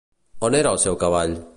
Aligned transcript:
On 0.49 0.57
era 0.61 0.73
el 0.77 0.81
seu 0.87 1.01
cavall? 1.05 1.37